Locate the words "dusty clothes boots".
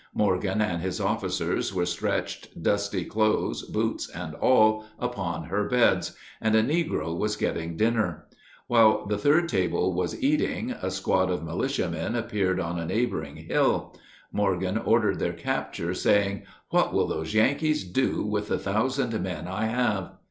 2.63-4.09